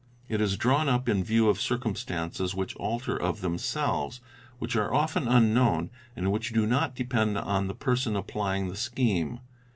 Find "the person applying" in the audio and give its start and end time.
7.67-8.67